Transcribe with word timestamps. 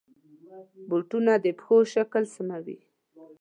بوټونه 0.87 1.33
د 1.43 1.47
پښو 1.59 1.77
شکل 1.93 2.23
سموي. 2.35 2.79